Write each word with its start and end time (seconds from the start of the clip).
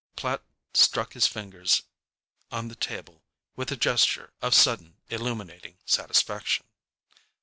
Platt 0.15 0.41
struck 0.73 1.13
his 1.13 1.27
fingers 1.27 1.83
on 2.51 2.69
the 2.69 2.75
table 2.75 3.21
with 3.55 3.71
a 3.71 3.75
gesture 3.77 4.33
of 4.41 4.55
sudden, 4.55 4.97
illuminating 5.11 5.77
satisfaction. 5.85 6.65